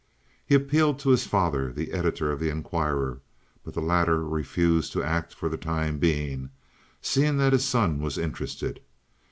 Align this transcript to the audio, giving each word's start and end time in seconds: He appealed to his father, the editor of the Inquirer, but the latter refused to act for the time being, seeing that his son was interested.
He 0.43 0.55
appealed 0.55 0.97
to 1.01 1.11
his 1.11 1.27
father, 1.27 1.71
the 1.71 1.91
editor 1.91 2.31
of 2.31 2.39
the 2.39 2.49
Inquirer, 2.49 3.21
but 3.63 3.75
the 3.75 3.83
latter 3.83 4.25
refused 4.25 4.93
to 4.93 5.03
act 5.03 5.31
for 5.31 5.47
the 5.47 5.57
time 5.57 5.99
being, 5.99 6.49
seeing 7.03 7.37
that 7.37 7.53
his 7.53 7.65
son 7.65 7.99
was 8.01 8.17
interested. 8.17 8.79